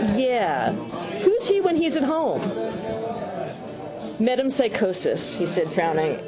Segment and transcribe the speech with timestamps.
[0.01, 0.73] —Yes.
[1.23, 2.41] Who's he when he's at home?
[4.19, 6.17] —Metempsychosis, he said, frowning.